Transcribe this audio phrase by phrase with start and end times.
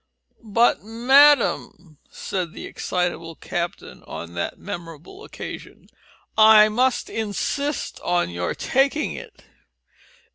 [0.51, 5.89] "But madam," said the excitable captain on that memorable occasion,
[6.35, 9.43] "I must insist on your taking it.